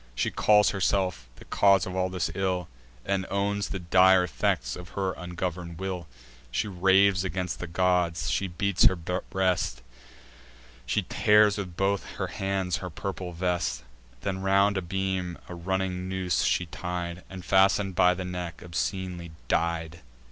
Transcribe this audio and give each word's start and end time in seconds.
She 0.15 0.31
calls 0.31 0.71
herself 0.71 1.29
the 1.35 1.45
cause 1.45 1.85
of 1.85 1.95
all 1.95 2.09
this 2.09 2.31
ill, 2.33 2.67
And 3.05 3.27
owns 3.29 3.69
the 3.69 3.77
dire 3.77 4.23
effects 4.23 4.75
of 4.75 4.97
her 4.97 5.11
ungovern'd 5.11 5.77
will; 5.77 6.07
She 6.49 6.67
raves 6.67 7.23
against 7.23 7.59
the 7.59 7.67
gods; 7.67 8.27
she 8.31 8.47
beats 8.47 8.85
her 8.85 8.95
breast; 8.95 9.83
She 10.87 11.03
tears 11.07 11.59
with 11.59 11.77
both 11.77 12.03
her 12.15 12.25
hands 12.25 12.77
her 12.77 12.89
purple 12.89 13.31
vest: 13.31 13.83
Then 14.21 14.39
round 14.41 14.75
a 14.75 14.81
beam 14.81 15.37
a 15.47 15.53
running 15.53 16.09
noose 16.09 16.45
she 16.45 16.65
tied, 16.65 17.23
And, 17.29 17.45
fasten'd 17.45 17.93
by 17.93 18.15
the 18.15 18.25
neck, 18.25 18.63
obscenely 18.63 19.29
died. 19.49 19.99